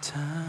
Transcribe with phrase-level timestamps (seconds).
[0.00, 0.45] 沙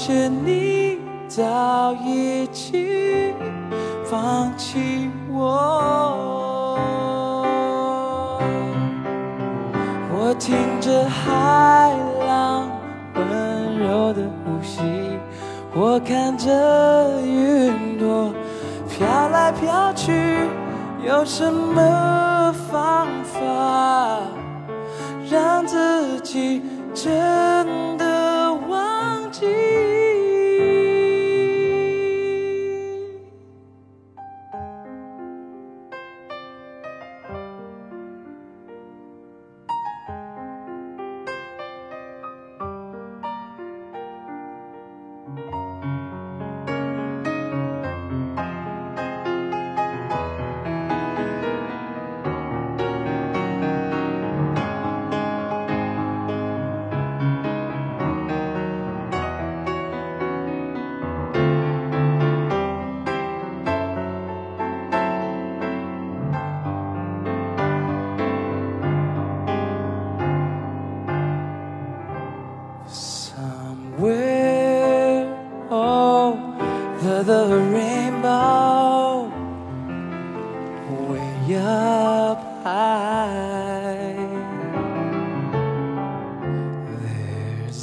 [0.00, 0.59] 谢你。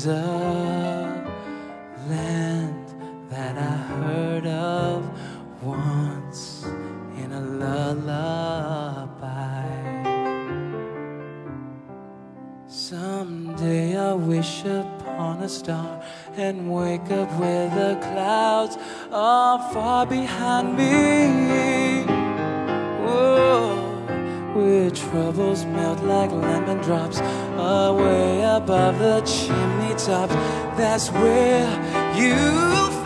[0.06, 1.26] A
[2.08, 2.88] land
[3.30, 5.10] that I heard of
[5.64, 6.66] once
[7.18, 8.38] in a lullaby.
[12.68, 16.04] Someday I'll wish upon a star
[16.36, 18.78] and wake up where the clouds
[19.12, 21.68] are far behind me.
[24.58, 29.22] Where troubles melt like lemon drops away above the
[30.10, 30.30] up,
[30.78, 31.68] that's where
[32.16, 32.97] you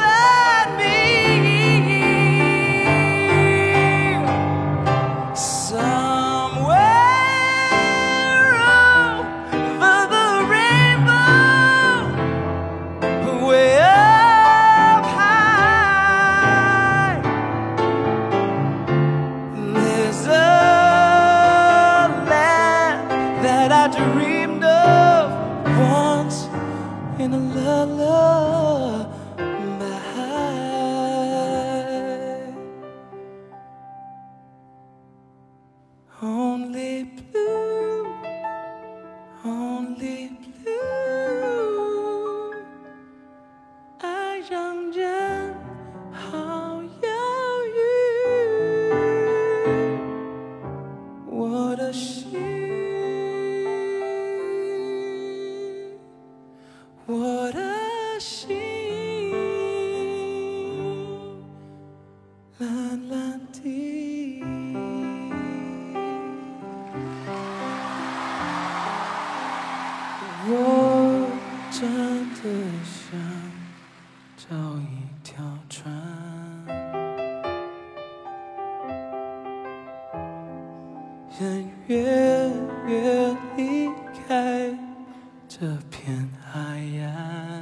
[85.54, 87.62] 这片海岸，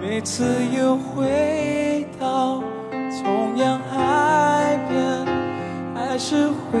[0.00, 2.62] 每次又回到
[3.22, 5.26] 同样海边，
[5.94, 6.80] 还是会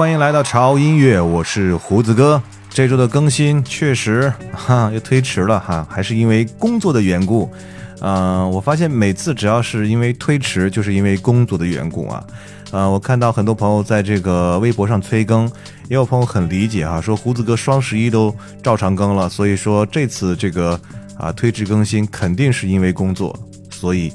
[0.00, 2.42] 欢迎来到潮音乐，我是胡子哥。
[2.70, 7.52] 这周的更新确实 哈又推迟了哈，还是因为工作的缘故。
[8.00, 12.24] 嗯、我发现每次只要是因为推迟，就是因为工作的缘故啊。
[12.70, 15.44] 呃，我看到很多朋友在这个微博上催更，
[15.90, 20.80] 也有朋友很理解哈，说胡子哥双十一都照常更了，所以说这次这个
[21.18, 23.38] 啊推迟更新肯定是因为工作，
[23.68, 24.10] 所以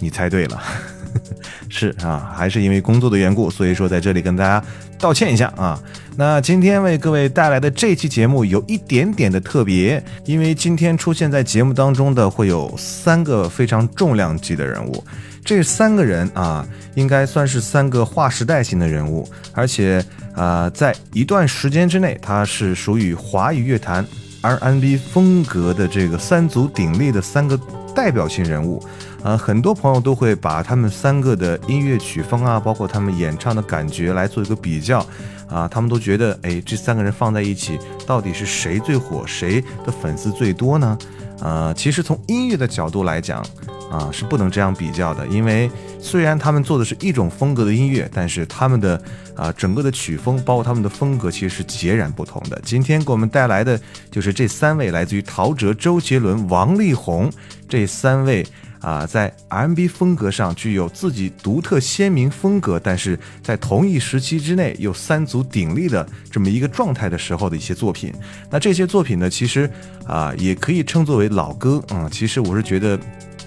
[0.00, 0.58] 你猜对了。
[1.70, 4.62] 是啊，还是因为工作的缘故，所以说在这里跟大家
[4.98, 5.80] 道歉一下啊。
[6.16, 15.04] 那今天为各位带来的这期节目有一点点的特别，因为今天出现在节目当中的会有三个非常重量级的人物，
[15.44, 20.04] 这三个人啊，应该算是三个划时代性的人物，而且
[20.34, 24.06] 啊、在一段时间之内，他是属于华语乐坛
[24.40, 27.58] R&B 风格的这个三足鼎立的三个
[27.94, 28.84] 代表性人物。
[29.24, 35.04] 呃，很多朋友都会把他们三个的音乐曲风啊，包括他们演唱的感觉来做一个比较，
[35.48, 40.96] 啊，他们都觉得，哎，这三个人放在一起，到底是谁最火，谁的粉丝最多呢？
[41.40, 43.44] 呃，其实从音乐的角度来讲，
[43.90, 45.68] 啊，是不能这样比较的，因为
[46.00, 49.02] 虽然他们做的是一种风格的音乐，但是他们的
[49.34, 52.60] 啊整个的曲风，包括他们的风格，其实是截然不同的。
[52.64, 53.78] 今天给我们带来的
[54.12, 57.28] 就是这三位来自于陶喆、周杰伦、王力宏
[57.68, 58.46] 这三位。
[58.80, 68.12] 啊，在 R&B 风格上具有自己独特鲜明风格，但是在同一时期之内又三足鼎立的这么一个状态的时候的一些作品。
[68.50, 69.68] 那这些作品呢，其实
[70.06, 72.98] 啊也可以称作为老歌啊、其实我是觉得，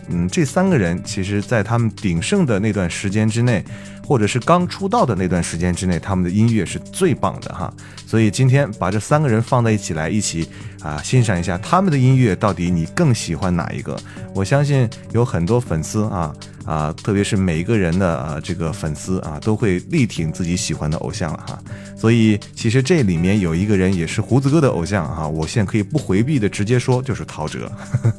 [0.10, 3.64] 嗯，这三个人其实在他们鼎盛的那段时间之内，
[4.12, 7.74] 或者是刚出道的那段时间之内，他们的音乐是最棒的哈。
[8.06, 10.46] 所以今天把这三个人放在一起来，一起
[10.82, 13.98] 啊欣赏一下他们的音乐，到底你更喜欢哪一个？
[14.36, 21.58] 我相信有很多粉丝啊啊，特别是每一个人的啊这个粉丝啊，都会力挺自己喜欢的偶像了哈。
[21.96, 27.60] 所以其实这里面有一个人也是胡子哥的偶像啊，我现在可以不回避的直接说，就是陶喆。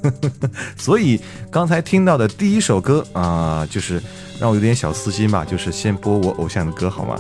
[0.75, 1.21] 所以
[1.51, 4.03] 刚才听到的第一首歌啊、就是
[4.43, 7.17] 让我有点小私心吧，就是先播我偶像的歌好吗？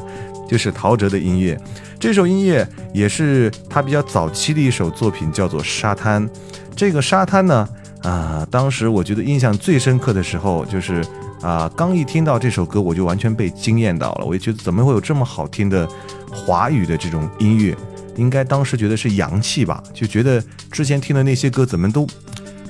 [0.48, 1.56] 就是陶喆的音乐。
[2.00, 6.28] 这首音乐也是他比较早期的一首作品，叫做《沙滩》。
[6.74, 7.68] 这个沙滩呢，
[8.02, 11.00] 啊、当时我觉得印象最深刻的时候，就是
[11.42, 14.24] 啊、刚一听到这首歌，我就完全被惊艳到了。
[14.24, 15.88] 我也觉得怎么会有这么好听的
[16.28, 17.76] 华语的这种音乐？
[18.16, 22.04] 应该当时觉得是洋气吧，就觉得之前听的那些歌怎么都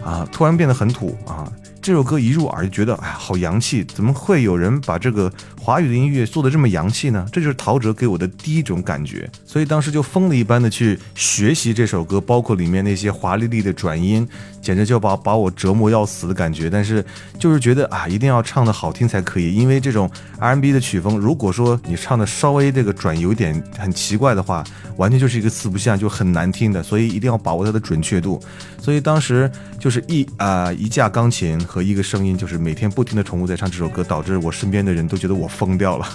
[0.04, 1.50] 啊，突然变得很土啊。
[1.82, 3.82] 这首歌一入耳就觉得，哎，好洋气！
[3.82, 7.26] 怎么会有人把这个华语的音乐做得这么洋气呢？
[7.32, 14.26] 这就是陶喆给我的第一种感觉，所以当时就疯了一般的去学习这首歌，包括里面那些华丽丽的转音，
[14.60, 16.70] 简直就把把我折磨要死的感觉。
[16.70, 17.04] 但是
[17.36, 20.08] 就是觉得啊，一定要唱得好听才可以，因为这种
[20.38, 24.62] R&B 的曲风，如果说你唱的稍微这个转有点很奇怪的话，
[24.98, 26.80] 完全就是一个四不像，就很难听的。
[26.80, 28.40] 所以一定要把握它的准确度。
[28.80, 36.06] 所以当时就是一啊、一架钢琴和一个声音，就是每天不停的重复在唱这首歌，导致我身边的人都觉得我疯掉了。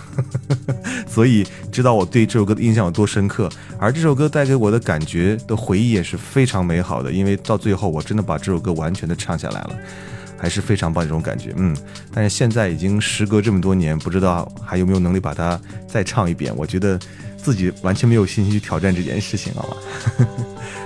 [1.10, 3.50] 所以知道我对这首歌的印象有多深刻，
[3.80, 9.72] 而这首歌带给我的感觉的回忆也是非常美好的，因为到最后我真的把这首歌完全的唱下来了。
[10.40, 11.76] 还是非常棒这种感觉，嗯，
[12.14, 16.54] 但是现在已经时隔这么多年，不知道还有没有能力把它再唱一遍。
[16.56, 17.00] 我觉得
[17.36, 19.78] 自己完全没有信心去挑战这件事情，好吧？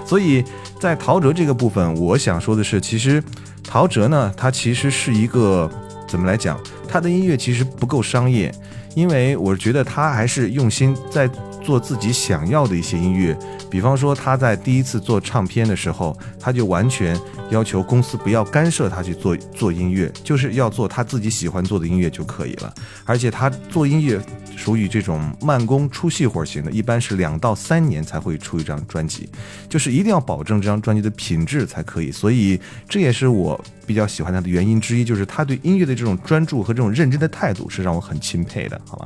[0.08, 0.42] 所以
[0.80, 3.22] 在陶喆这个部分，我想说的是，其实
[3.64, 5.70] 陶喆呢，他其实是一个
[6.08, 8.54] 怎么来讲，他的音乐其实不够商业，
[8.96, 11.30] 因为我觉得他还是用心在
[11.64, 13.38] 做自己想要的一些音乐。
[13.70, 17.18] 比方说他在第一次做唱片的时候，他就完全
[17.50, 22.74] 要求公司不要干涉他去做做音乐，就是要做他自己喜欢做的音乐就可以了。
[23.06, 24.20] 而且他做音乐
[24.58, 29.30] 属于这种慢工出细活型的，一般是两到三年才会出一张专辑，
[29.70, 32.12] 就是一定要保证这张专辑的品质才可以。
[32.12, 39.06] 所以这也是我比较喜欢他的原因之一，就是他对音乐的这种专注和这种认真的态度是让我很钦佩的，好吧？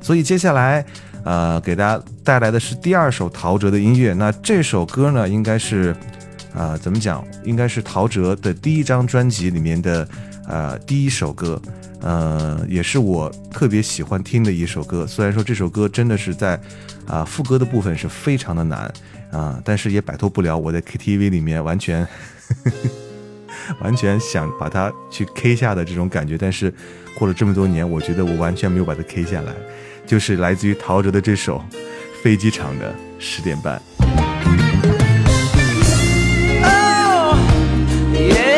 [0.00, 0.84] 所以接下来。
[1.24, 4.12] 呃，给大家带来的是第二首陶喆的音乐。
[4.14, 5.94] 那这首歌呢，应该是，
[6.54, 7.24] 呃，怎么讲？
[7.44, 10.08] 应该是陶喆的第一张专辑里面的，
[10.48, 11.60] 呃，第一首歌。
[12.02, 15.06] 呃，也是我特别喜欢听的一首歌。
[15.06, 16.58] 虽然说这首歌真的是在，
[17.06, 18.90] 啊，副歌的部分是非常的难
[19.30, 22.08] 啊，但是也摆脱不了我在 KTV 里面完全，
[23.84, 26.38] 完全想把它去 K 下的这种感觉。
[26.38, 26.72] 但是
[27.18, 29.52] 过了这么多年，我觉得我完全没有把它 K 下来。
[30.10, 31.64] 就是来自于陶喆的这首
[32.20, 33.80] 《飞机场的十点半》。
[36.64, 37.36] Oh,
[38.12, 38.50] yeah,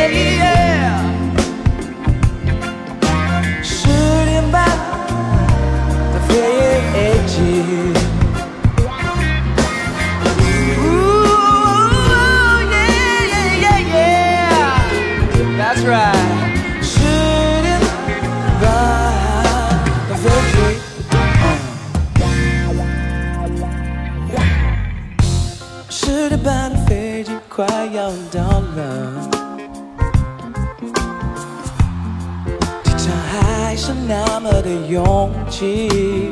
[34.93, 36.31] 勇气。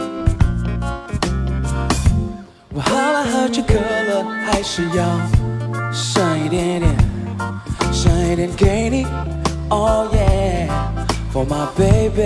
[2.74, 5.02] 我喝了喝这可乐，还是要
[5.90, 6.94] 剩一点点，
[7.90, 9.06] 剩一点给你。
[9.70, 10.68] Oh yeah,
[11.32, 12.20] for my baby。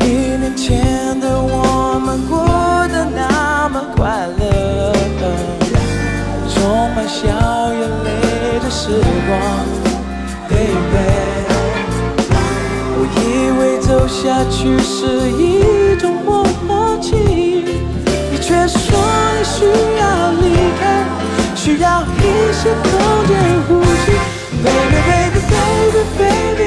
[0.00, 2.44] 一年前的我们过
[2.88, 4.92] 得那么快乐，
[6.48, 7.28] 充满笑
[7.72, 8.90] 眼泪的时
[9.28, 9.38] 光
[10.48, 11.37] ，baby。
[13.00, 16.44] 我以为走下去是一种默
[17.00, 18.98] 契，你却说
[19.38, 19.64] 你需
[20.00, 20.02] 要
[20.42, 20.44] 离
[20.80, 20.82] 开，
[21.54, 22.90] 需要一些空
[23.28, 23.30] 间
[23.68, 23.70] 呼
[24.02, 24.10] 吸。
[24.64, 26.57] Baby baby baby baby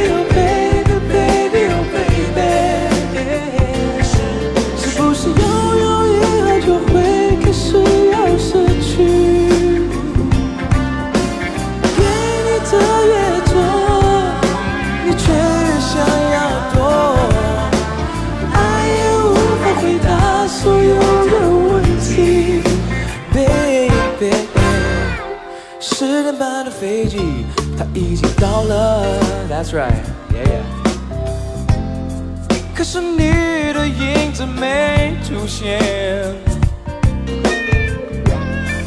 [28.11, 29.05] 已经到了
[29.49, 30.63] ，That's right，yeah yeah。
[32.75, 35.79] 可是你的影子没出现，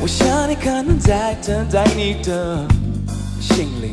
[0.03, 2.67] 我想你可能在等待你的
[3.41, 3.93] 行李。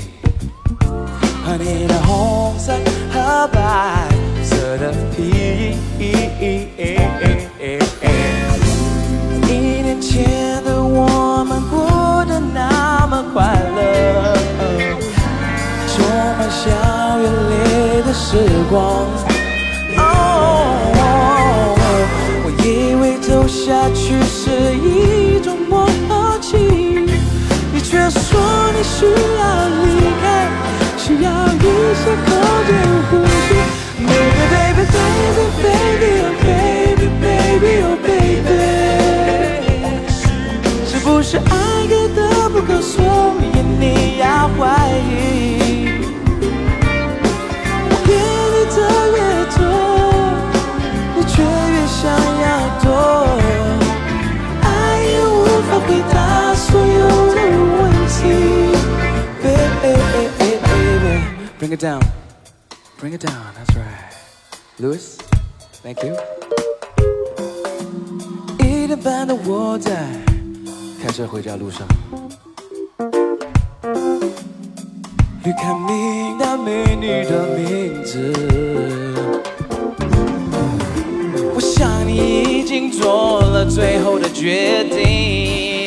[1.45, 2.73] 和你的红色
[3.11, 4.07] 和白
[4.43, 5.23] 色的皮
[5.97, 6.11] 衣。
[9.47, 10.50] 一年前
[29.01, 29.60] 需要
[61.81, 62.03] down,
[62.99, 63.53] bring it down.
[63.55, 64.13] That's right,
[64.77, 65.17] Louis.
[65.81, 66.15] Thank you.
[68.59, 70.05] 一点半的我在
[71.01, 71.87] 开车回家路上
[75.43, 78.31] ，you can meet 那美女的名字，
[81.55, 85.80] 我想你已经做了最后的决定。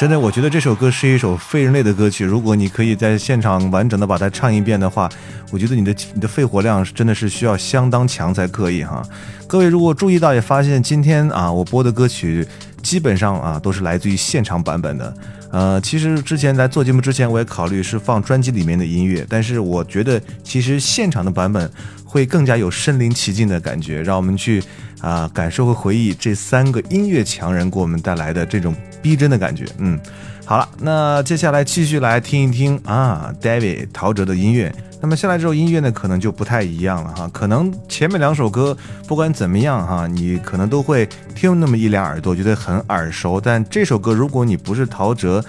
[0.00, 2.24] 真的，我觉得这首歌是一首非人类的歌曲。
[2.24, 5.06] 如果你可以在现场完整的把它唱一遍的话，
[5.50, 9.02] 我觉得你的你的肺活量真的是需要相当强才可以哈。
[9.46, 12.48] 各位如果注意到也发现，今天啊我播的歌曲
[12.82, 15.14] 基本上啊都是来自于现场版本的。
[15.50, 21.70] 呃，其实之前来做节目之前，我也考虑是放专辑里面的音乐，但是我觉得其实现场的版本
[22.10, 24.60] 会更加有身临其境的感觉，让我们去
[25.00, 29.64] 啊、感受和回忆这三个音乐强人给我们带来的这种逼真的感觉。
[29.78, 29.96] 嗯，
[30.44, 34.74] 好了，那接下来继续来听一听啊，David 陶喆的音乐。
[35.00, 37.30] 那么下来这首音乐呢，可能就不太一样了哈。
[37.32, 43.40] 可能前面两首歌不管怎么样哈，你可能都会听那么一两耳朵，觉得很耳熟。
[43.40, 45.42] 但这首歌，如果你不是陶喆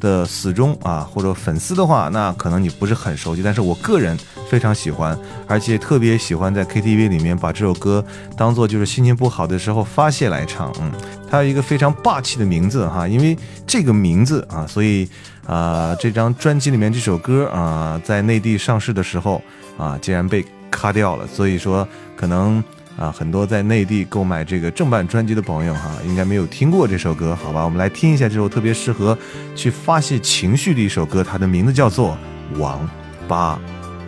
[0.00, 3.42] 的死忠啊或者粉丝的话，那可能你不是很熟悉。
[3.42, 4.16] 但是我个人
[4.48, 8.04] 非常喜欢，而且特别喜欢在 KTV 里面把这首歌
[8.36, 10.72] 当做就是心情不好的时候发泄来唱。
[10.80, 10.92] 嗯，
[11.30, 15.08] 它有一个非常霸气的名字哈，因为这个名字啊，所以
[15.46, 19.42] 啊、这张专辑里面这首歌啊、在内地上市的时候
[19.76, 21.26] 啊，竟然被卡掉了。
[21.26, 22.62] 所以说可能。
[22.98, 27.64] 啊，很多在内地购买这个正版专辑的朋友哈，应该没有听过这首歌，好吧？
[27.64, 29.16] 我们来听一下这首特别适合
[29.54, 32.18] 去发泄情绪的一首歌，它的名字叫做
[32.58, 32.88] 《王
[33.28, 33.56] 八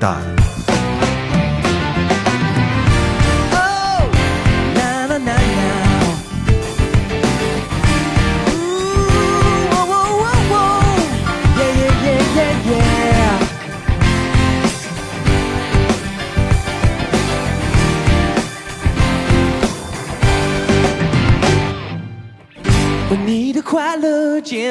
[0.00, 0.18] 蛋》。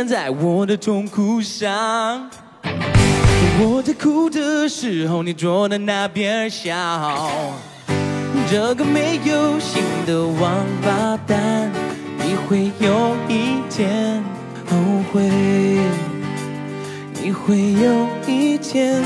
[0.07, 2.29] 在我的痛苦上。
[3.61, 6.71] 我在哭的时候，你坐在那边笑。
[8.49, 11.69] 这个没有心的王八蛋，
[12.17, 14.23] 你会有一天
[14.69, 14.77] 后
[15.11, 15.29] 悔，
[17.21, 19.03] 你会有一天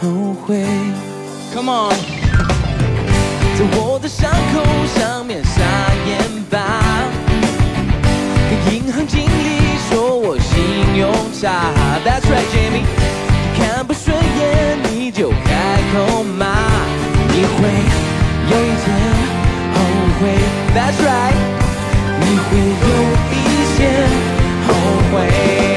[0.00, 0.66] 后悔。
[1.54, 1.96] Come on，
[3.56, 4.62] 在我的伤口
[4.98, 5.62] 上面撒
[11.34, 11.50] 下
[12.06, 12.86] ，That's right, Jamie。
[13.58, 16.46] 看不顺眼你就开口骂，
[17.28, 17.58] 你会
[18.50, 18.86] 有一天
[19.74, 19.76] 后
[20.20, 20.22] 悔
[20.74, 21.34] ，That's right。
[22.20, 22.92] 你会有
[23.32, 23.34] 一
[23.76, 23.82] 天
[24.66, 24.68] 后
[25.12, 25.73] 悔。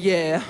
[0.00, 0.42] Yeah。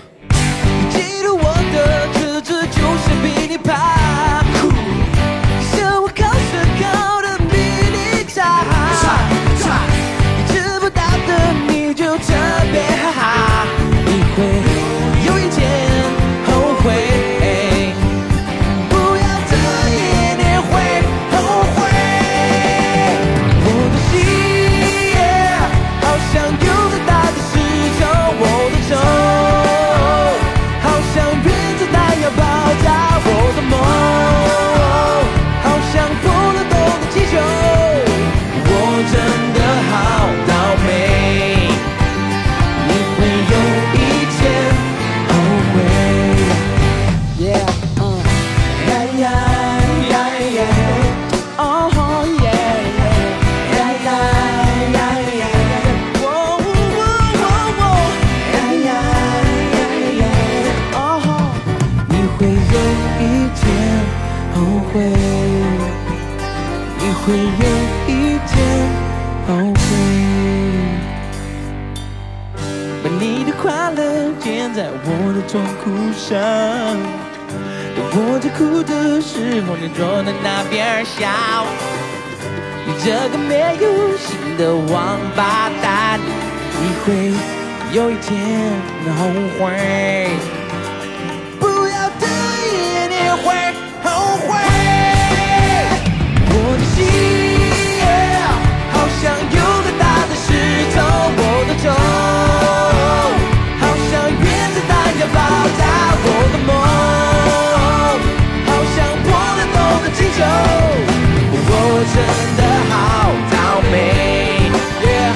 [76.20, 76.36] 痛苦上。
[78.12, 81.66] 当我在哭的时候，你坐在那边笑。
[82.86, 86.20] 你这个没有心的王八蛋，
[86.80, 87.32] 你会
[87.92, 88.28] 有一天
[89.16, 89.18] 后
[89.58, 90.59] 悔。
[110.42, 111.72] 我
[112.12, 112.16] 真
[112.56, 112.94] 的好
[113.50, 113.54] 倒
[113.90, 113.94] 霉。
[115.02, 115.32] Yeah，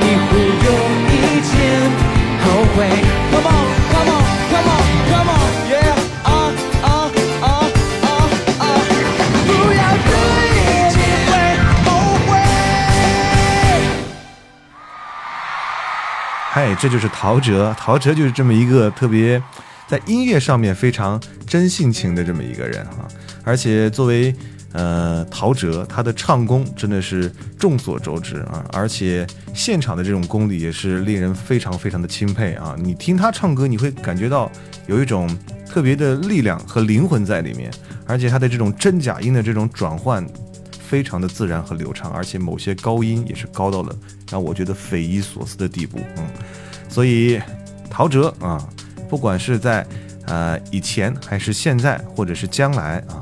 [0.00, 0.30] 你会
[0.64, 0.68] 有
[1.10, 1.50] 一天
[2.42, 2.76] 后悔。
[3.32, 6.28] Come on, come on, come on, come on, yeah，啊
[6.82, 6.88] 啊
[7.42, 7.46] 啊
[8.02, 8.08] 啊
[8.58, 8.62] 啊！
[9.46, 10.08] 不要对
[10.94, 11.30] 你会
[11.84, 11.86] 后
[12.26, 12.28] 悔。
[16.50, 19.42] 嗨，这就是陶喆，陶喆就是这么一个特别
[19.86, 23.06] 在音乐上面非常真性情的这么一个人哈、
[23.46, 24.34] 而且作为
[24.72, 32.74] 呃陶喆，他的唱功真的是众所周知啊，而且现场的这种功力也是令人非常非常的钦佩啊。
[32.76, 34.50] 你听他唱歌，你会感觉到
[34.88, 35.26] 有一种
[35.64, 37.70] 特别的力量和灵魂在里面，
[38.04, 40.26] 而且他的这种真假音的这种转换。
[40.88, 43.92] 非常的自然和流畅，而且某些高音也是高到了
[44.30, 45.98] 让我觉得匪夷所思的地步。
[46.16, 46.24] 嗯，
[46.88, 47.40] 所以
[47.90, 48.64] 陶喆啊，
[49.08, 49.84] 不管是在
[50.26, 53.18] 呃以前还是现在，或者是将来啊，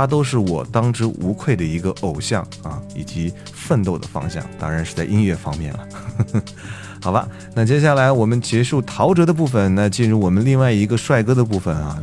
[0.00, 5.88] 他都是我当之无愧的一个偶像啊，以及奋斗的方向，当然是在音乐方面了。
[7.04, 12.00] 好吧，那接下来我们结束陶喆的部分，那进入我们另外一个帅哥的部分啊。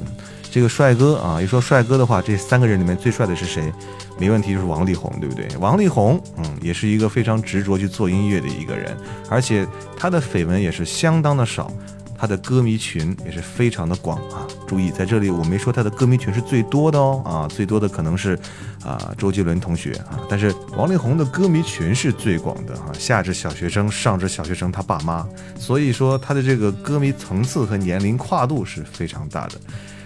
[0.52, 3.74] 这个帅哥啊，一说帅哥的话，这三个人里面最帅的是谁？
[4.20, 5.48] 没问题，就是王力宏，对不对？
[5.60, 8.96] 王力宏，嗯，也是一个非常执着去做音乐的一个人，
[9.28, 11.72] 而且他的绯闻也是相当的少，
[12.18, 14.48] 他的歌迷群也是非常的广啊。
[14.68, 18.38] 注意，在这里我没说他的歌迷群是最多的哦，啊，最多的可能是
[18.84, 25.26] 啊周杰伦同学啊，但是王力宏的歌迷群是最广的啊，下至小学生，上至小学生他爸妈，
[25.58, 29.54] 所以说他的这个歌迷层次和年龄跨度是非常大的。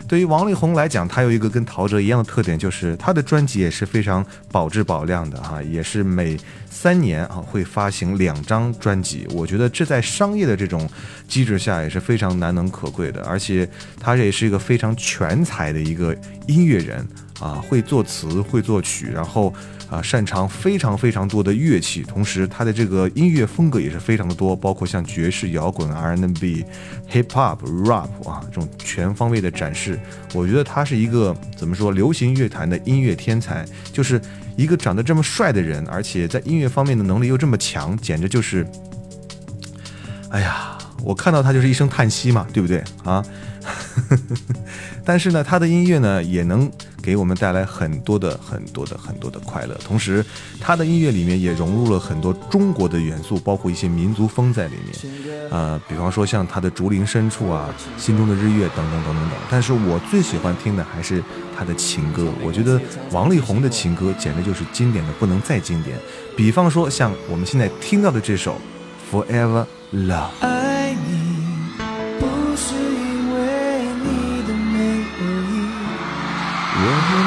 [0.08, 6.38] 对于王力宏来讲，他有一个跟陶喆一样的特点，就是他的专辑也是非常保质保量的哈，也是每
[6.82, 9.28] 三年啊会发行两张专辑。
[9.36, 10.90] 我觉得这在商业的这种
[11.28, 16.18] 机制下也是非常难能可贵的，而且他也是一个非常全才的一个
[16.48, 17.08] 音乐人
[17.40, 19.54] 啊，会作词，会作曲，然后
[19.92, 26.66] 啊擅长非常非常多的乐器，同时他的这个音乐风格也是非常的多，包括像爵士、摇滚、R&B、
[27.12, 30.00] Hip Hop、Rap 啊这种全方位的展示。
[30.34, 33.64] 我觉得他是一个怎么说流行乐坛的音乐天才，
[33.94, 34.20] 就是
[34.56, 38.66] 一个长得这么帅的人，而且在音乐方面的能力又这么强，简直就是，
[40.30, 43.24] 哎呀，我看到他就是一声叹息嘛，对不对啊？
[45.06, 49.76] 但是呢，他的音乐呢也能给我们带来很多的、很多的、很多的快乐。
[49.86, 50.24] 同时，
[50.60, 55.50] 他的音乐里面也融入了很多中国的元素，包括一些民族风在里面。
[55.50, 59.32] 呃，比方说像他的《竹林深处》啊，《心中的日月》等等等等等。
[59.50, 61.24] 但是我最喜欢听的还是
[61.58, 62.28] 他的情歌。
[62.44, 62.80] 我觉得
[63.12, 65.98] 王力宏的情歌简直就是经典的不能再经典。
[66.38, 68.56] 比方说像我们现在听到的这首
[69.16, 70.30] 《Forever Love》。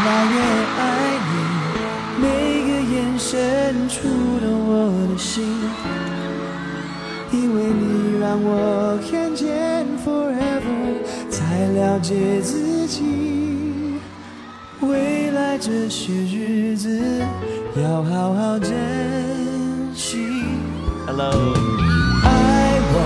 [0.05, 0.37] 来越
[0.79, 0.83] 爱
[1.31, 1.33] 你，
[2.21, 2.25] 每
[2.67, 3.97] 个眼神触
[4.38, 4.73] 动我
[5.09, 5.33] 的心。
[7.33, 13.99] 因为你让我看见 forever，才了解自己。
[14.83, 17.25] 未来这些日子
[17.83, 18.71] 要好好珍
[19.95, 20.19] 惜。
[21.07, 21.33] Hello，
[22.25, 22.97] 爱我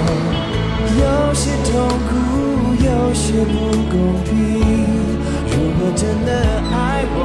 [0.98, 1.72] 有些痛
[2.08, 2.12] 苦，
[2.84, 3.54] 有些不
[3.88, 4.77] 公平。
[5.96, 6.30] 真的
[6.70, 7.18] 爱我，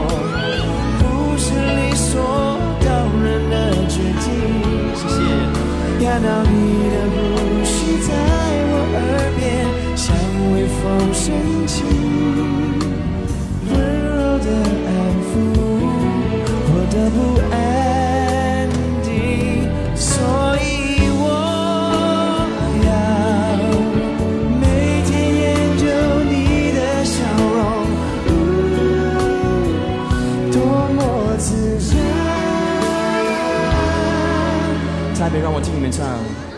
[1.00, 1.04] 不
[1.38, 2.12] 是理所
[2.86, 2.88] 当
[3.24, 3.54] 然的
[3.88, 4.26] 决定。
[4.96, 5.18] 谢谢。
[6.06, 6.54] 看到你
[6.92, 7.16] 的呼
[7.64, 7.74] 吸
[8.08, 8.10] 在
[8.70, 8.98] 我耳
[9.38, 9.42] 边，
[9.96, 10.06] 像
[10.52, 10.82] 微风
[11.14, 11.24] 深
[11.66, 11.76] 情，
[13.70, 13.72] 温
[14.04, 14.48] 柔的
[14.88, 14.90] 安
[15.28, 15.32] 抚
[16.70, 17.18] 我的不
[17.52, 17.56] 安
[35.24, 35.30] 然。
[35.30, 36.53] 台北，让我听你们唱。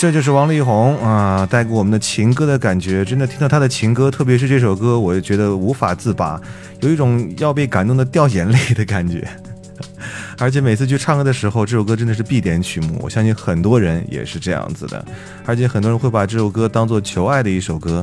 [0.00, 3.04] 这就是王力宏啊，带给我们的情歌的感觉。
[3.04, 6.40] 真的听到他的情歌，特别是这首歌，我就觉得无法自拔，
[6.80, 9.28] 有一种要被感动的掉眼泪的感觉。
[10.40, 12.98] 而且每次去唱歌的时候，这首歌真的是必点曲目。
[13.02, 15.04] 我相信很多人也是这样子的，
[15.44, 18.02] 而且很多人会把这首歌当做求爱的一首歌。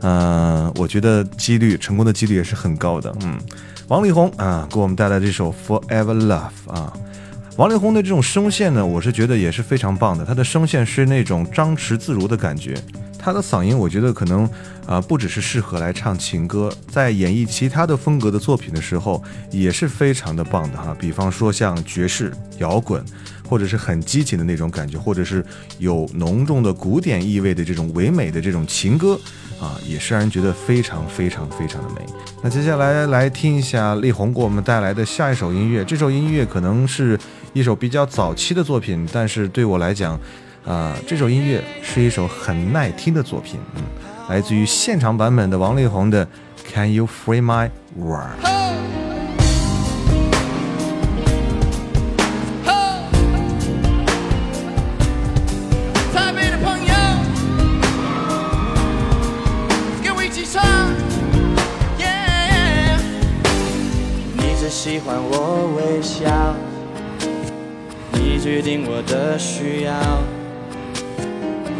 [0.00, 3.14] 嗯，我觉得几率成功的几率也是很高的。
[3.22, 3.38] 嗯，
[3.86, 6.92] 王力宏啊，给我们带来这首《Forever Love》啊。
[7.58, 10.24] 王力宏的这种声线呢，我是觉得也是非常棒的。
[10.24, 12.72] 他的声线是那种张弛自如的感觉，
[13.18, 14.48] 他的嗓音我觉得可能
[14.86, 20.96] 啊不只是适合来唱情歌，在演绎其他的风格的作品的时候也是非常的棒的哈。
[21.00, 23.04] 比方说像爵士、摇滚，
[23.48, 25.44] 或者是很激情的那种感觉，或者是
[25.78, 29.18] 有浓重的古典意味的这种唯美的这种情歌
[29.60, 32.06] 啊，也是让人觉得非常非常非常的美。
[32.40, 37.18] 那接下来来听一下力宏给我们带来的下一首音乐，这首音乐可能是。
[37.52, 40.18] 一首比较早期的作品，但是对我来讲，
[40.64, 43.82] 啊，这首音乐是一首很耐听的作品，嗯，
[44.28, 46.24] 来自于现场版本的王力宏的
[46.72, 48.44] 《Can You Free My World》。
[64.70, 66.67] 喜欢我微笑。
[68.40, 69.92] 决定我的需要，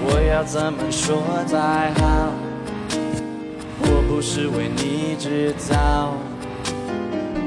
[0.05, 2.33] 我要怎么说才好？
[3.81, 6.13] 我不是为你制造，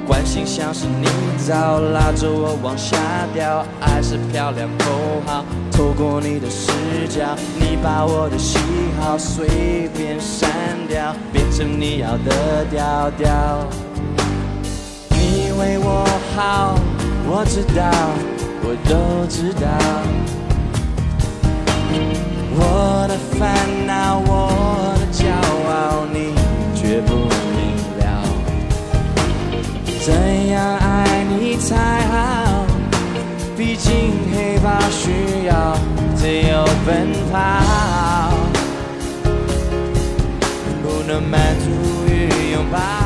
[0.07, 2.97] 关心像是泥沼，拉着我往下
[3.33, 3.65] 掉。
[3.81, 6.71] 爱是漂亮口号，透过你的视
[7.09, 8.57] 角，你把我的喜
[8.99, 10.49] 好随便删
[10.87, 13.67] 掉，变成你要的调调。
[15.09, 16.75] 你为我好，
[17.27, 17.91] 我知道。
[18.63, 19.67] 我都知道，
[22.55, 23.41] 我的烦
[23.87, 24.29] 恼，我
[24.99, 25.25] 的骄
[25.67, 26.33] 傲，你
[26.75, 27.13] 却不
[27.55, 27.59] 明
[27.99, 28.01] 了。
[30.05, 30.13] 怎
[30.47, 31.75] 样爱你才
[32.07, 32.65] 好？
[33.57, 33.89] 毕竟
[34.33, 35.77] 黑豹需要
[36.15, 38.33] 自由奔跑，
[40.81, 41.65] 不能满足
[42.07, 43.00] 于拥抱。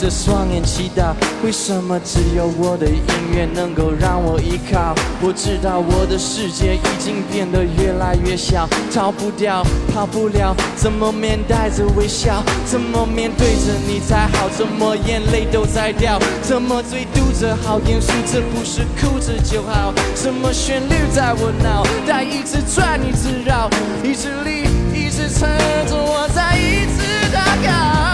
[0.00, 1.12] 着双眼祈祷，
[1.44, 4.94] 为什么只有我的音乐能够让我依靠？
[5.20, 12.42] 我知道我的世界已经变得越来越小，逃不掉，跑不了，怎么面带着微笑？
[12.64, 14.48] 怎么面对着你才好？
[14.48, 16.18] 怎么眼泪都在掉？
[16.40, 18.10] 怎么嘴嘟着好严肃？
[18.32, 19.92] 这不是哭着就好？
[20.16, 23.68] 什么旋律在我脑袋一直转一直绕？
[24.02, 25.46] 意志力一直撑
[25.86, 27.04] 着我再一次
[27.36, 28.09] 祷告。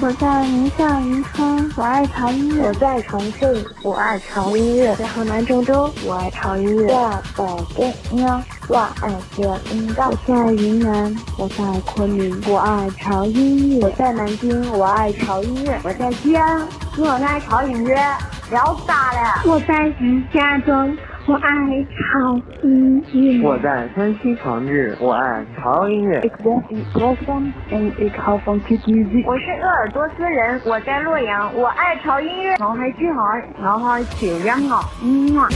[0.00, 7.44] 我在宁夏银川，我爱潮音乐；我在重庆，我爱潮音乐；在河南郑州，我爱潮音乐；在
[7.76, 9.08] 北京，我爱潮
[9.70, 18.00] 音乐；我在云南，我在昆明，我爱潮音乐；我在南京，我爱潮音乐；我在西安，我爱潮音乐。
[18.50, 19.42] 要炸了！
[19.44, 20.96] 我在石家庄。
[21.28, 21.50] 我爱
[21.92, 23.46] 潮音乐。
[23.46, 26.22] 我在山西长治，我爱潮音乐。
[29.26, 32.56] 我是鄂尔多斯人，我在洛阳，我爱潮音乐。
[32.56, 34.80] 脑海女孩，上海漂亮啊！
[35.04, 35.46] 嗯啊。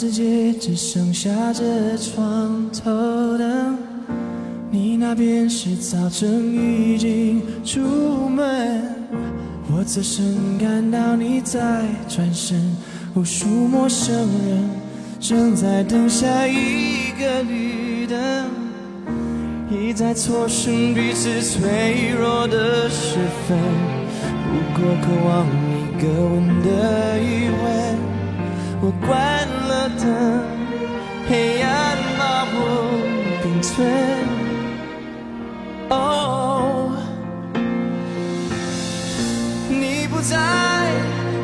[0.00, 1.62] 世界只剩下这
[1.98, 3.76] 床头灯，
[4.70, 7.80] 你那边是早晨已经出
[8.26, 8.82] 门，
[9.70, 12.74] 我侧身看到你在转身，
[13.14, 14.70] 无数陌生人
[15.20, 18.46] 正在等下一个绿灯，
[19.70, 23.58] 一再错失彼此脆弱的时分，
[24.48, 27.98] 不过渴望一个吻的余温，
[28.80, 29.46] 我关
[29.98, 30.04] 灯，
[31.28, 32.22] 黑暗把
[32.52, 32.56] 我
[33.42, 33.68] 并存。
[35.90, 36.96] 哦，
[39.68, 40.36] 你不在，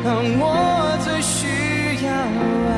[0.03, 0.07] 当
[0.39, 0.43] 我
[1.03, 1.37] 最需
[2.05, 2.07] 要
[2.69, 2.71] 爱，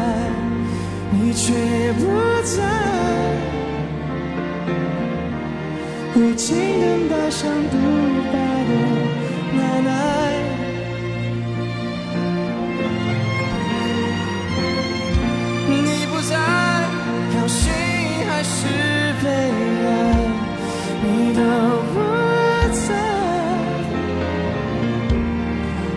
[1.12, 1.54] 你却
[1.94, 2.02] 不
[2.44, 2.58] 在。
[6.16, 6.48] 无情
[6.82, 7.76] 灯把像独
[8.34, 8.36] 白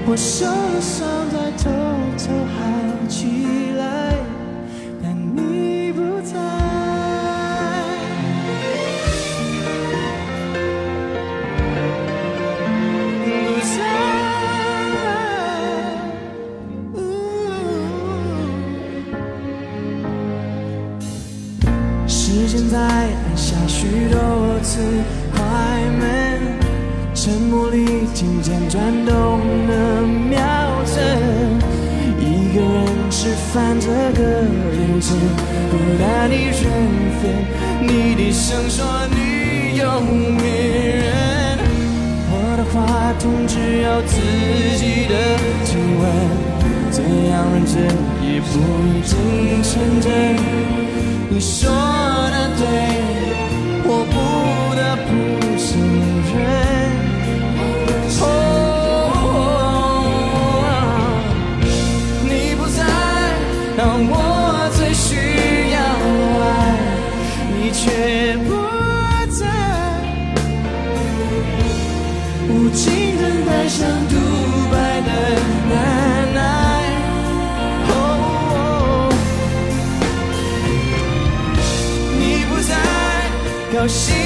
[0.05, 1.71] 我受了伤，再偷
[2.19, 2.59] 偷好
[3.09, 3.72] 起
[28.23, 30.39] 里听见转动的秒
[30.85, 31.59] 针。
[32.21, 34.23] 一个人吃饭这个
[34.71, 35.15] 日子，
[35.71, 36.53] 不带你缘
[37.21, 37.23] 分，
[37.83, 40.01] 你低声说你有
[40.39, 40.45] 别
[41.03, 41.59] 人。
[42.31, 44.15] 我的话筒只有自
[44.79, 45.15] 己的
[45.65, 45.71] 体
[46.01, 46.03] 温，
[46.91, 47.75] 怎样认真
[48.23, 48.51] 也不
[48.87, 49.13] 一定
[49.63, 49.71] 成
[50.01, 50.07] 真。
[51.29, 51.69] 你说
[52.31, 52.63] 的对，
[53.85, 55.11] 我不得不
[55.59, 55.69] 承
[56.39, 56.72] 认。
[83.83, 84.22] 高兴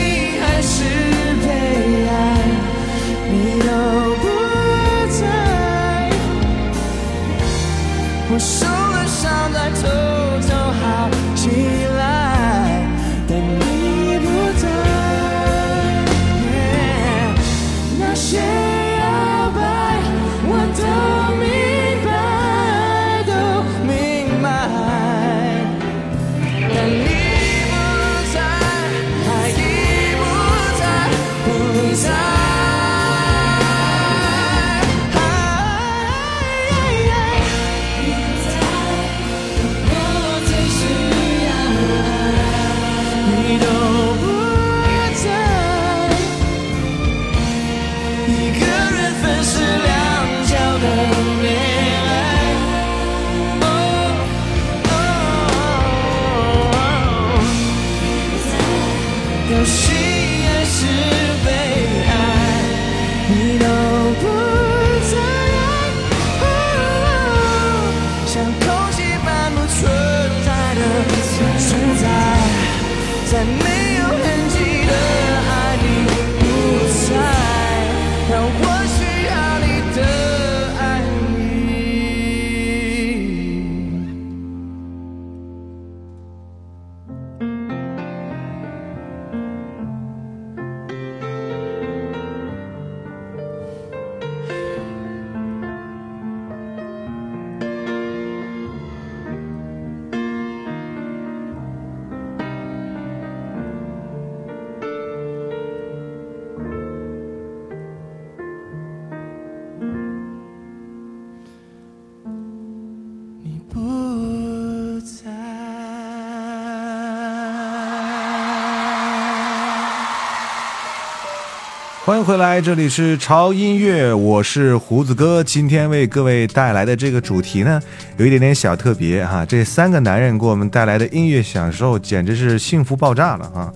[122.07, 125.43] 欢迎回来，这里是潮音乐，我是胡子哥。
[125.43, 127.83] 今天为各位带来的这个主题呢，
[128.17, 129.45] 有一点点小特别哈。
[129.45, 133.73] 这三个男人给我们带来的音乐享受，简直是幸福爆炸了啊！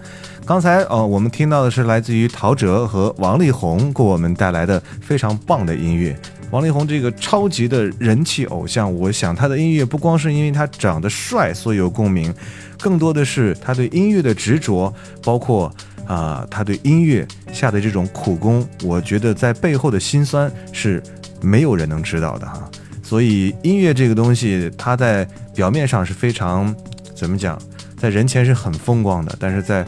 [0.46, 6.16] 刚才呃，我们听到的是来自于陶喆和王力宏给我们带来的非常棒的音乐。
[6.52, 12.32] 王力宏这个超级的人气偶像，我想他的音乐不光是因为他长得帅所以有共鸣，
[12.78, 15.72] 更多的是他对音乐的执着，包括
[16.06, 21.02] 啊、他对音乐下的这种苦功，我觉得在背后的辛酸是
[21.40, 22.68] 没有人能知道的哈。
[23.02, 26.74] 所以音乐这个东西，它在表面上是非常
[27.14, 27.60] 怎么讲，
[27.96, 29.84] 在人前是很风光的，但是在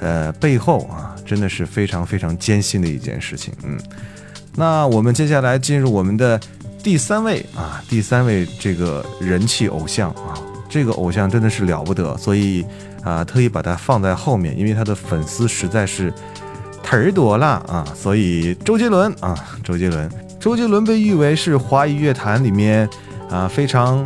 [0.00, 3.52] 呃背后啊，真的是非常非常艰辛的一件事情。
[3.62, 3.78] 嗯，
[4.56, 6.40] 那我们接下来进入我们的
[6.82, 10.32] 第三位啊，第三位这个人气偶像啊，
[10.72, 12.64] 这个偶像真的是了不得，所以
[13.04, 16.10] 啊，特意把它放在后面，因为他的粉丝实在是
[16.82, 20.10] 忒儿多了啊，所以周杰伦啊，周杰伦，
[20.40, 22.88] 周杰伦被誉为是华语乐坛里面
[23.28, 24.02] 啊非常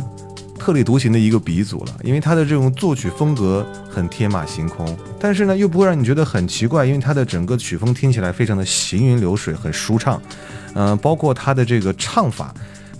[0.59, 10.21] 特立独行的一个鼻祖了，因为他的这种作曲风格很天马行空，但是呢又不会让你觉得很奇怪，因为他的整个曲风听起来非常的行云流水，很舒畅，
[10.73, 12.53] 嗯、包括他的这个唱法。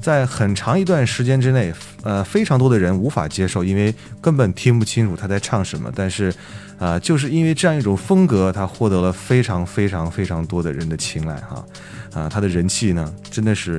[0.08, 5.92] 在很长一段时间之内，呃，非常多的人无法接受，因为根本听不清楚他在唱什么。
[5.94, 6.34] 但是，
[6.80, 11.66] 啊，就是因为这样一种风格，他获得了非常非常非常多的人的青睐哈，
[12.14, 13.78] 啊，他的人气呢，真的是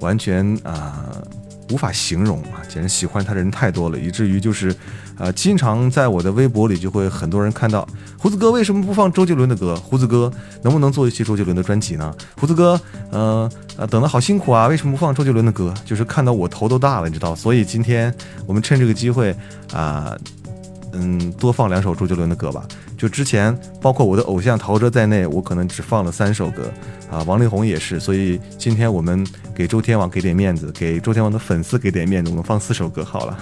[0.00, 1.22] 完全啊、
[1.70, 4.74] 无法形容啊，简直喜欢他的人太多了，以至于就是，
[5.22, 7.86] 啊，经常在我的微博里就会很多人看到
[8.18, 9.76] 胡子哥为什么不放周杰伦的歌？
[9.76, 10.28] 胡子哥
[10.62, 12.12] 能不能做一期周杰伦的专辑呢？
[12.36, 12.80] 胡子哥，
[13.12, 15.72] 呃呃，等的好辛苦啊，为什么不放周杰伦的歌？
[15.84, 18.12] 就是看到我头都大了，你知道，所以今天
[18.46, 19.32] 我们趁这个机会
[19.72, 20.16] 啊。
[20.94, 22.66] 嗯，多放两首周杰伦的歌吧。
[23.02, 26.72] 就之前，包括我的偶像陶喆在内，我可能只放了三首歌
[27.10, 27.20] 啊。
[27.24, 33.36] 王力宏也是，所以今天我们给周天王给点面子，给周天王的粉丝给点面子，我们放四首歌好了，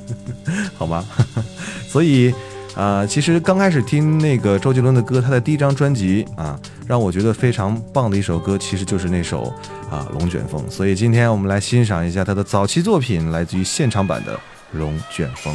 [0.78, 1.04] 好吗？
[1.86, 2.32] 所以
[2.74, 9.52] 啊、其实刚开始听那个周杰伦的歌，他的第一张专辑啊，让我觉得非常棒的一首歌，其实就是那首
[9.90, 10.64] 啊《龙卷风》。
[10.70, 14.34] 所以今天我们来欣赏一下他的早期作品，来自于现场版的
[14.72, 15.54] 《龙卷风》。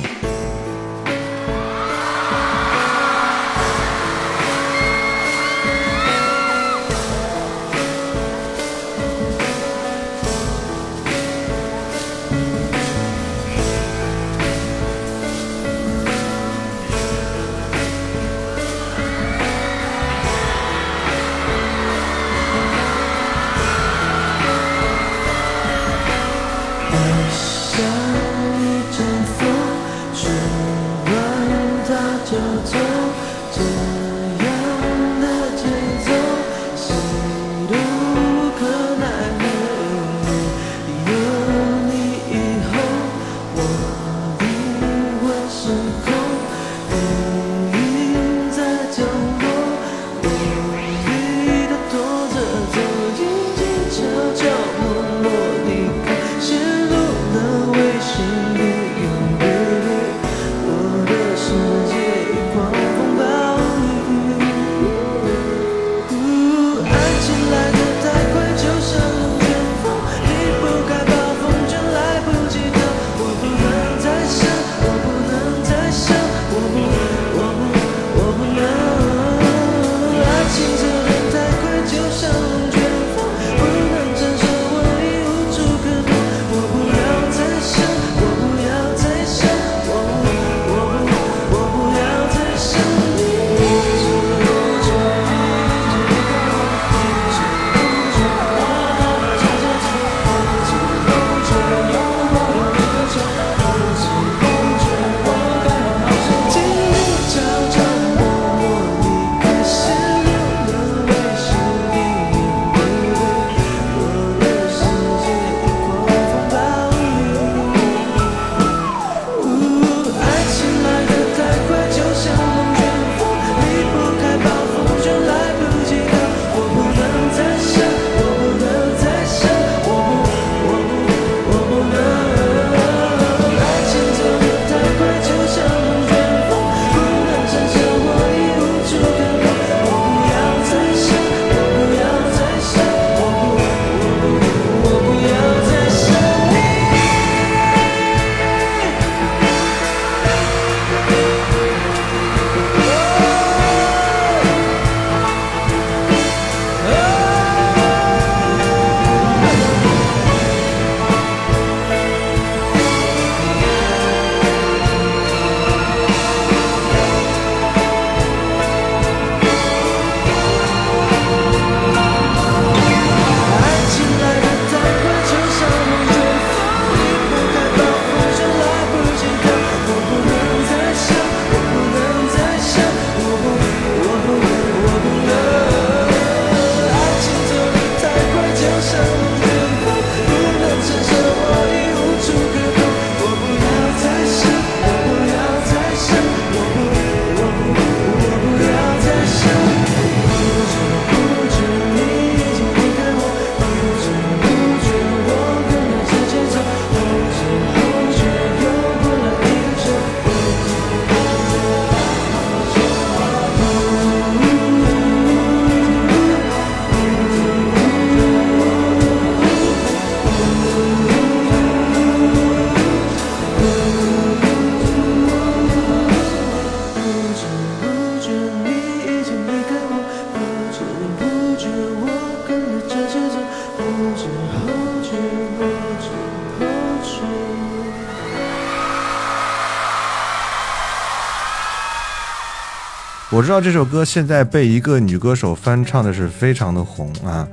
[243.32, 247.48] 我知道这首歌现在被一个女歌手翻唱的是非常的红啊，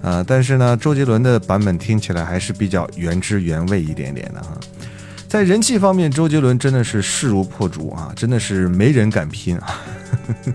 [0.00, 4.56] 呃，但是呢，周杰伦的版本听起来还是比较原汁原味一点点的哈。
[5.28, 9.82] 在人气方面，周杰伦真的是势如破竹啊，真的是没人敢拼啊。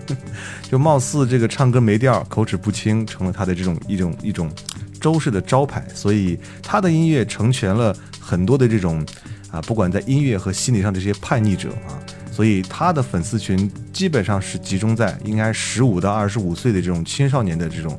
[0.70, 4.50] 就貌似这个唱歌没调、口齿不清，成了他的这种一种一种
[4.98, 9.04] 周氏的招牌，所以他的音乐成全了很多的这种
[9.50, 12.00] 啊，不管在音乐和心理上这些叛逆者啊。
[12.40, 17.98] 所以他的粉丝群基本上是集中在应该十五到二十五岁的这种青少年的这种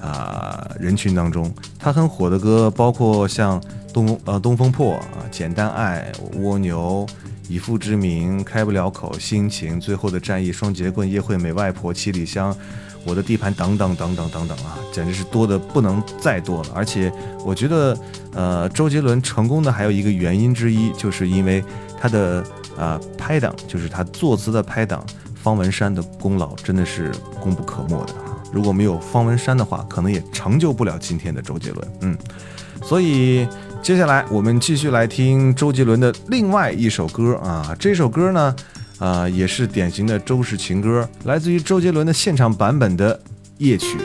[0.00, 1.52] 啊人群当中。
[1.76, 3.60] 他很火的歌包括像
[3.92, 7.04] 东呃东风破啊、简单爱、蜗牛、
[7.48, 12.56] 以父之名、开不了口、心情、最后的战役、双截棍、叶惠美、外婆、七里香、
[13.04, 16.68] 我的地盘等等等等等等啊，简直是多的不能再多了。
[16.72, 17.12] 而且
[17.44, 17.98] 我觉得
[18.34, 21.60] 呃周杰伦成功的还有一个原因之一，就是因为
[22.00, 22.46] 他的。
[22.80, 25.04] 啊，拍档就是他作词的拍档
[25.34, 28.40] 方文山的功劳真的是功不可没的啊！
[28.50, 31.88] 如果没有方文山的话，可能也成就不了今天的周杰伦。
[32.00, 32.16] 嗯，
[32.82, 33.46] 所以
[33.82, 38.56] 接下来我们继续来听周杰伦的另外一首歌啊，这首歌呢，
[38.98, 43.14] 啊也是典型的周氏情歌，来自于周杰伦的现场版本的
[43.58, 43.98] 《夜曲》。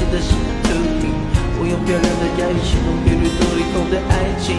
[0.00, 0.32] 真的是
[0.64, 1.12] 秃顶。
[1.60, 4.56] 我用漂亮的押韵形容频率多里空的爱情。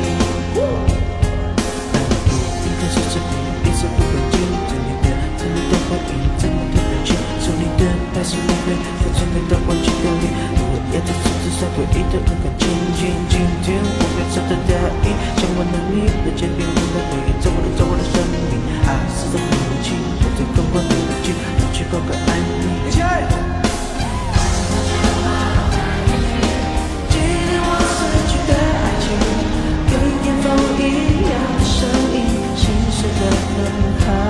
[2.62, 3.34] 应该是这边，
[3.66, 4.38] 一直不管就
[4.70, 5.10] 在你的，
[5.42, 7.82] 怎么的回应，怎么的表情，手的
[8.14, 10.30] 白色玫瑰，我准备到黄金表里。
[10.62, 12.70] 我也在自制三回一的勇敢前。
[13.02, 15.10] 今天我该穿的大衣，
[15.42, 21.34] 想完你的肩并我的回忆，走过了走过生命，还是在不清，我在狂的冷静，
[21.74, 23.71] 去高歌爱你。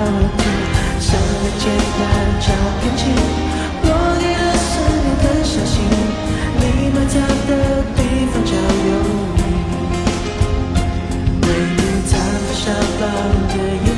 [0.02, 1.64] 上了街
[1.98, 2.00] 道
[2.40, 2.48] 找
[2.80, 3.00] 天气
[3.84, 3.86] 我
[4.18, 5.74] 给的思念很小心
[6.58, 7.14] 你埋葬
[7.46, 7.50] 的
[7.94, 7.98] 地
[8.32, 8.50] 方叫
[8.88, 8.90] 幽
[9.36, 9.40] 冥
[11.42, 11.46] 为
[11.76, 11.80] 你
[13.48, 13.91] 的夜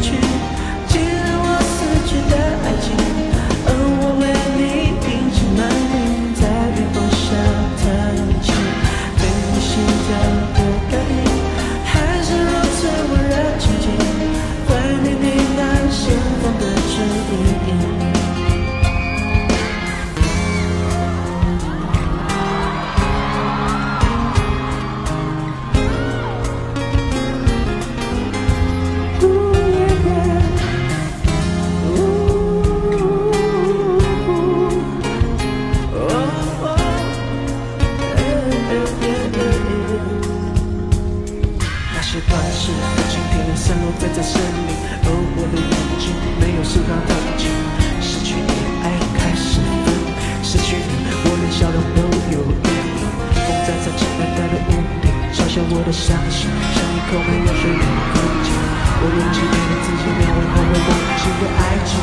[55.55, 58.51] 想我的伤心，像一口没有水的枯井。
[58.99, 61.95] 我用几年的自己，描绘后悔的几个爱情。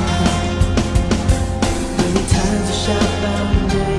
[1.97, 2.33] 为你弹
[2.63, 3.27] 奏下方
[3.67, 3.90] 的。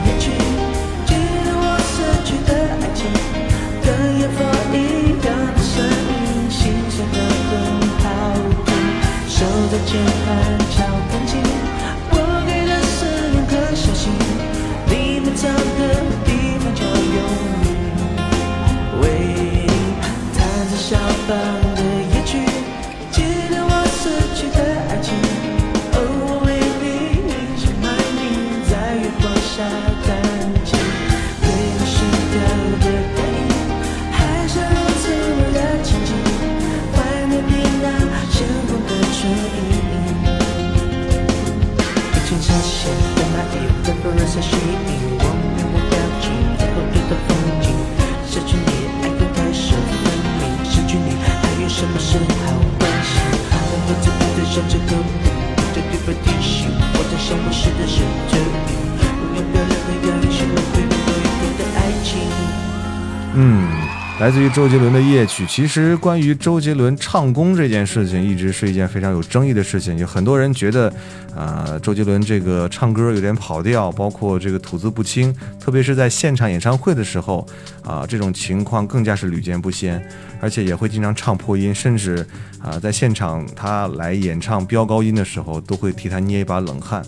[64.50, 65.44] 周杰伦的夜曲。
[65.46, 69.96] 其实关于周杰伦唱功这件事情，一直是一件非常有争议的事情。
[69.98, 70.92] 有很多人觉得，
[71.34, 77.46] 啊，周杰伦这个唱歌有点跑调，包括这个吐字不清，特别是在现场演唱会的时候，
[77.82, 80.02] 啊，这种情况更加是屡见不鲜，
[80.40, 82.26] 而且也会经常唱破音，甚至
[82.62, 87.02] 啊，在现场他来演唱飙高音的时候，都会替他捏一把冷汗。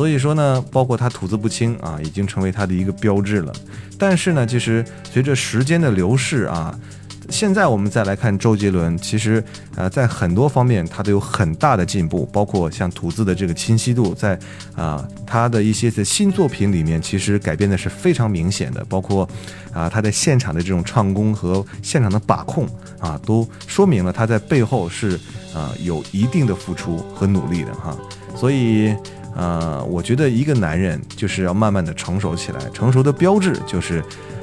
[0.00, 3.52] 所以说呢，包括他吐字不清啊，已经成为他的一个标志了。
[3.98, 4.82] 但是呢，其实
[5.12, 6.74] 随着时间的流逝啊，
[7.28, 9.44] 现在我们再来看周杰伦，其实
[9.76, 14.38] 呃，在很多方面他都有很大的进步，包括像吐字的这个清晰度，在
[14.74, 19.28] 啊他的一些的新作品里面，其实改变的是非常明显的，包括
[19.70, 22.66] 啊他在现场的这种唱功和现场的把控
[22.98, 25.20] 啊，都说明了他在背后是
[25.54, 27.94] 啊有一定的付出和努力的哈，
[28.34, 28.96] 所以。
[29.34, 34.02] 呃，我觉得一个男人就是要慢慢的成熟起来，成熟的标志就是，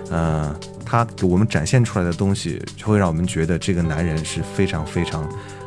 [0.09, 5.23] 呃，他给我们展现出来的东西，就会让我们觉得这个男人是非常非常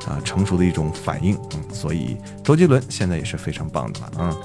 [0.07, 1.37] 啊成熟的一种反应。
[1.55, 4.11] 嗯，所以周杰伦现在也是非常棒的了。
[4.19, 4.37] 嗯，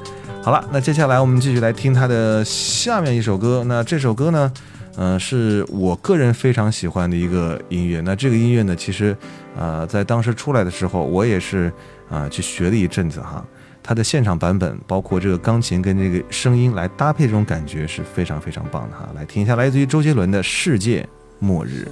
[0.44, 3.64] 好了，那接下来我们继续来听他的下面一首歌。
[3.66, 4.52] 那这首歌呢，
[4.98, 8.02] 嗯，是我个人非常喜欢的一个音乐。
[8.02, 9.16] 那这个音乐呢，其实，
[9.58, 11.72] 呃，在当时出来的时候，我也是
[12.10, 13.44] 啊去学了一阵子哈。
[13.88, 19.08] 它的现场版本，包括这个钢琴跟这个声音来搭配，这种感觉是非常非常棒的哈。
[19.16, 21.08] 来听一下来自于周杰伦的《世界
[21.38, 21.88] 末日》。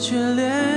[0.00, 0.69] 却连。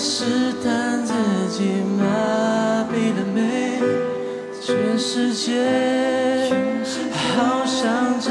[0.00, 0.24] 试
[0.64, 1.12] 探自
[1.50, 3.78] 己麻痹了没？
[4.62, 6.50] 全世界
[7.36, 8.30] 好像只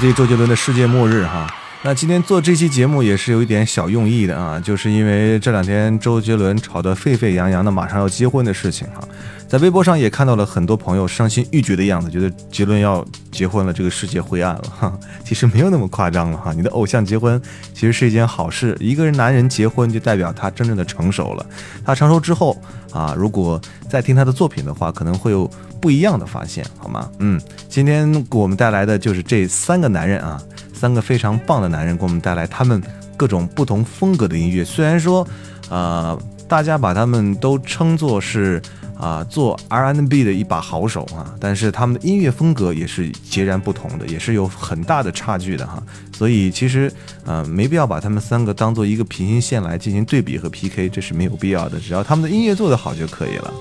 [0.00, 1.52] 这周杰伦的《世界末日》哈。
[1.82, 9.00] 那今天做这期节目也是有一点小用意的啊，就是因为这两天周杰伦吵得沸沸扬扬的，马上要结婚的事情哈，
[9.48, 14.98] 在微博上也看到了很多朋友伤心欲绝的样子，觉得杰伦要结婚了，这个世界灰暗了哈。
[15.24, 17.40] 其实没有那么夸张了哈，你的偶像结婚
[17.72, 21.46] 其实是一件好事，一个人男人结婚就代表他真正的成熟了，
[21.84, 22.56] 他成熟之后
[22.92, 27.10] 啊，如果再听他的作品的话，可能会有不一样的发现，好吗？
[27.18, 30.40] 嗯，今天给我们带来的就是这三个男人啊。
[30.74, 32.80] 三个非常棒的男人给我们带来他们
[33.16, 34.64] 各种不同风格的音乐。
[34.64, 35.26] 虽然说，
[35.68, 38.62] 呃，大家把他们都称作是
[38.98, 45.82] 啊做 R&B 的一把好手啊，但是他们的音乐风格也是截然不同的，也是有很大的差距的哈。
[46.12, 46.92] 所以其实
[47.24, 51.78] 呃没必要把他们三个当做一个平行线来进行对比和 PK，这是没有必要的。
[51.78, 53.54] 只要他们的音乐做得好就可以了。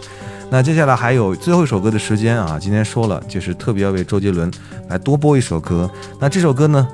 [0.49, 4.49] 那接下来还有最后一首歌的时间啊，今天说了就是特别要为周杰伦
[4.87, 5.91] 来多播一首歌。
[6.19, 6.87] 那这首歌呢，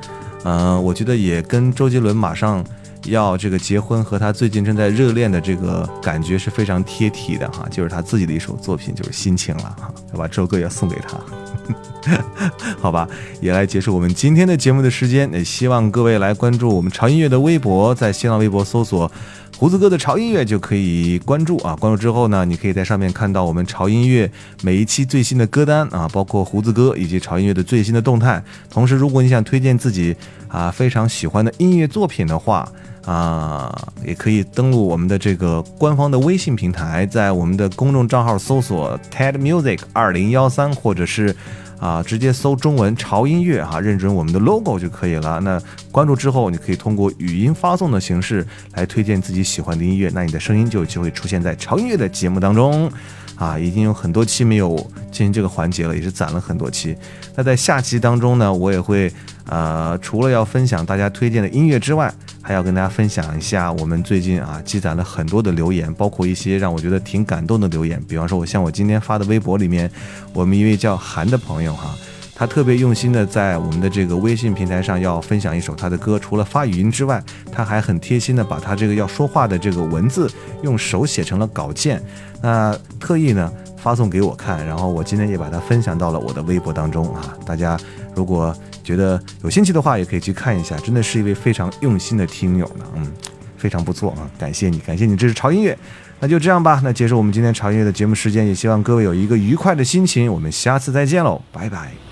[0.43, 2.65] 呃，我觉得也跟周杰伦马上
[3.05, 12.19] 要这个结婚和他最近正在热恋的这个感觉是非常贴题的哈，就是他自己的一首作品，就是《心情》了哈，要把这首歌也送给他，
[12.79, 13.07] 好吧？
[13.41, 19.11] 也来结束我们今天的节目的时间，也希望各位来关注我们潮音乐的微博，在新浪微博搜索。
[19.55, 21.75] 胡子哥的潮音乐就可以关注啊！
[21.75, 24.29] 关注之后呢，你可以在上面看到我们潮音乐
[24.61, 28.43] 每一期最新的歌单啊，包括胡子哥以及潮音乐的最新的动态。
[28.69, 30.13] 同时，如果你想推荐自己
[30.49, 32.67] 啊非常喜欢的音乐作品的话
[33.05, 41.35] 啊，也可以登录我们的这个官方的微信平台，在我们的公众账号搜索 TED Music 二零幺三，或者是。
[41.79, 45.41] 啊，直接搜中文潮音乐哈，认准我们的 logo 就可以了。
[45.41, 52.89] 那关注之后，你可以通过语音发送的形式来推荐自己喜欢的音乐，那你的声音就有机会出现在潮音乐的节目当中。
[53.35, 54.77] 啊，已经有很多期没有
[55.11, 56.95] 进行这个环节了，也是攒了很多期。
[57.35, 59.11] 那在下期当中呢，我也会
[59.47, 68.01] 呃，除了要分享大家推荐的音乐之外，还要跟大家分享一下我们最近啊积攒了很多的留言，包括一些让我觉得挺感动的留言。
[68.07, 69.89] 比方说，我像我今天发的微博里面，
[70.33, 71.93] 我们一位叫韩的朋友哈。
[72.35, 80.29] 他特别用心的在我们的这个微信平台上要分享一首他的歌，除了发语音之外，他还很贴心的把他这个要说话的这个文字
[80.63, 82.01] 用手写成了稿件，
[82.41, 83.53] 那特意呢
[83.83, 87.37] 发送给我看，然后我今天也把它分享到了我的微博当中啊。
[87.45, 87.77] 大家
[88.15, 93.11] 如果觉得有兴趣的话，也可以去看一下，真的是一位非常用心的听友呢，嗯，
[93.57, 95.77] 非常不错啊，感谢你，感谢你支持潮音乐。
[96.21, 102.02] 那就这样吧，那结束我们今天潮音乐的节目时间，也希望各位有一个愉快的心情，我们下次再见喽，拜拜。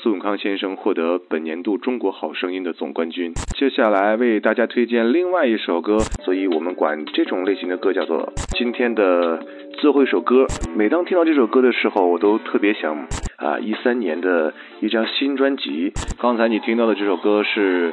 [0.00, 3.32] 苏永康先生获得本年度中国好声音的总冠军。
[3.56, 9.44] 接下来为大家推荐另外一首歌，所以我们管这种类型的歌叫做今天的
[9.80, 10.46] 最后一首歌。
[10.76, 12.96] 每当听到这首歌的时候，我都特别想
[13.38, 15.92] 啊，一三年的一张新专辑。
[16.20, 17.92] 刚才你听到的这首歌是，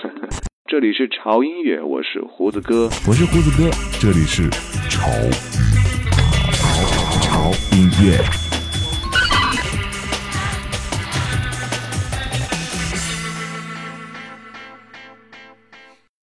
[0.68, 2.84] 这里是潮音乐，我是胡子哥。
[3.08, 4.50] 我是胡子哥，这里是
[4.90, 5.08] 潮
[6.52, 6.60] 潮
[7.22, 8.51] 潮音乐。